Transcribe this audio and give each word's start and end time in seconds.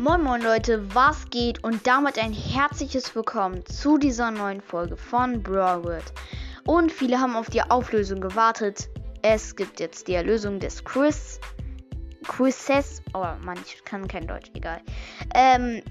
Moin 0.00 0.22
Moin 0.22 0.40
Leute, 0.40 0.82
was 0.94 1.28
geht 1.28 1.62
und 1.62 1.86
damit 1.86 2.18
ein 2.18 2.32
herzliches 2.32 3.14
Willkommen 3.14 3.66
zu 3.66 3.98
dieser 3.98 4.30
neuen 4.30 4.62
Folge 4.62 4.96
von 4.96 5.42
Broward. 5.42 6.14
Und 6.64 6.90
viele 6.90 7.20
haben 7.20 7.36
auf 7.36 7.50
die 7.50 7.60
Auflösung 7.60 8.22
gewartet. 8.22 8.88
Es 9.20 9.54
gibt 9.54 9.78
jetzt 9.78 10.08
die 10.08 10.14
Erlösung 10.14 10.58
des 10.58 10.82
Quiz. 10.84 11.38
Quizzes. 12.26 13.02
Oh 13.12 13.26
Mann, 13.44 13.58
ich 13.66 13.84
kann 13.84 14.08
kein 14.08 14.26
Deutsch, 14.26 14.50
egal. 14.54 14.80
Ähm, 15.34 15.82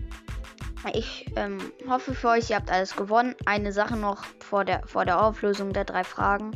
ich 0.91 1.27
ähm, 1.35 1.59
hoffe 1.87 2.15
für 2.15 2.29
euch, 2.29 2.49
ihr 2.49 2.55
habt 2.55 2.71
alles 2.71 2.95
gewonnen. 2.95 3.35
Eine 3.45 3.71
Sache 3.71 3.95
noch 3.95 4.25
vor 4.39 4.65
der, 4.65 4.81
vor 4.87 5.05
der 5.05 5.21
Auflösung 5.21 5.71
der 5.71 5.85
drei 5.85 6.03
Fragen. 6.03 6.55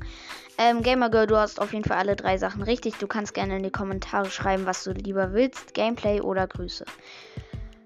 Ähm, 0.58 0.82
Gamergirl, 0.82 1.28
du 1.28 1.38
hast 1.38 1.62
auf 1.62 1.72
jeden 1.74 1.86
Fall 1.86 1.98
alle 1.98 2.16
drei 2.16 2.40
Sachen 2.40 2.64
richtig. 2.64 2.96
Du 2.96 3.06
kannst 3.06 3.36
gerne 3.36 3.58
in 3.58 3.64
die 3.64 3.72
Kommentare 3.72 4.32
schreiben, 4.32 4.66
was 4.66 4.84
du 4.84 4.92
lieber 4.92 5.34
willst. 5.34 5.76
Gameplay 5.76 6.20
oder 6.20 6.48
Grüße. 6.48 6.86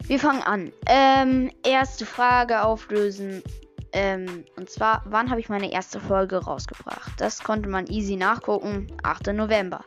Wir 0.07 0.19
fangen 0.19 0.41
an. 0.41 0.71
Ähm, 0.85 1.51
erste 1.65 2.05
Frage 2.05 2.63
auflösen. 2.63 3.43
Ähm, 3.91 4.45
und 4.55 4.69
zwar, 4.69 5.03
wann 5.05 5.29
habe 5.29 5.41
ich 5.41 5.49
meine 5.49 5.69
erste 5.69 5.99
Folge 5.99 6.37
rausgebracht? 6.37 7.11
Das 7.17 7.43
konnte 7.43 7.67
man 7.67 7.87
easy 7.87 8.15
nachgucken. 8.15 8.87
8. 9.03 9.33
November. 9.33 9.83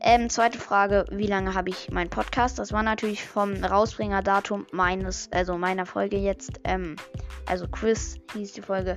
Ähm, 0.00 0.28
zweite 0.30 0.58
Frage, 0.58 1.04
wie 1.12 1.28
lange 1.28 1.54
habe 1.54 1.70
ich 1.70 1.92
meinen 1.92 2.10
Podcast? 2.10 2.58
Das 2.58 2.72
war 2.72 2.82
natürlich 2.82 3.24
vom 3.24 3.62
Rausbringerdatum 3.62 4.66
meines, 4.72 5.30
also 5.30 5.56
meiner 5.56 5.86
Folge 5.86 6.16
jetzt, 6.16 6.60
ähm, 6.64 6.96
also 7.46 7.68
Quiz 7.68 8.18
hieß 8.32 8.54
die 8.54 8.62
Folge. 8.62 8.96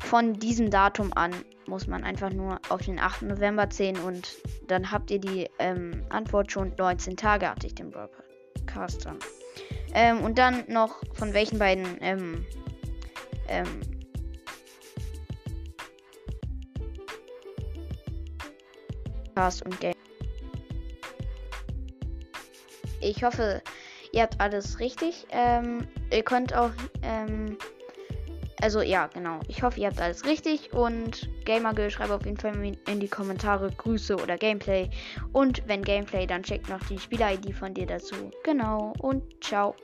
Von 0.00 0.32
diesem 0.34 0.68
Datum 0.70 1.12
an 1.14 1.30
muss 1.68 1.86
man 1.86 2.02
einfach 2.02 2.30
nur 2.30 2.58
auf 2.70 2.82
den 2.82 2.98
8. 2.98 3.22
November 3.22 3.70
zählen 3.70 3.98
und 4.00 4.34
dann 4.66 4.90
habt 4.90 5.12
ihr 5.12 5.20
die 5.20 5.48
ähm, 5.60 6.04
Antwort 6.08 6.50
schon 6.50 6.72
19 6.76 7.16
Tage 7.16 7.48
hatte 7.48 7.68
ich 7.68 7.76
den 7.76 7.92
Broadcast 7.92 9.06
dann. 9.06 9.20
Ähm, 9.94 10.22
und 10.22 10.38
dann 10.38 10.64
noch 10.68 11.02
von 11.14 11.34
welchen 11.34 11.58
beiden 11.58 11.98
ähm, 12.00 12.46
ähm, 13.48 13.80
Cast 19.34 19.64
und 19.64 19.78
Game. 19.80 19.94
Ich 23.00 23.24
hoffe, 23.24 23.62
ihr 24.12 24.22
habt 24.22 24.40
alles 24.40 24.78
richtig. 24.78 25.26
Ähm, 25.30 25.88
ihr 26.10 26.22
könnt 26.22 26.54
auch, 26.54 26.70
ähm, 27.02 27.58
also 28.62 28.80
ja, 28.80 29.08
genau. 29.08 29.40
Ich 29.48 29.62
hoffe, 29.62 29.80
ihr 29.80 29.88
habt 29.88 30.00
alles 30.00 30.24
richtig 30.24 30.72
und 30.72 31.28
Gamergirl 31.44 31.90
schreibt 31.90 32.12
auf 32.12 32.24
jeden 32.24 32.36
Fall 32.36 32.54
in 32.86 33.00
die 33.00 33.08
Kommentare 33.08 33.70
Grüße 33.76 34.14
oder 34.16 34.38
Gameplay. 34.38 34.88
Und 35.32 35.62
wenn 35.66 35.82
Gameplay, 35.82 36.26
dann 36.26 36.42
checkt 36.42 36.68
noch 36.68 36.80
die 36.88 36.98
Spieler-ID 36.98 37.54
von 37.54 37.74
dir 37.74 37.86
dazu. 37.86 38.30
Genau 38.44 38.92
und 39.00 39.22
ciao. 39.42 39.74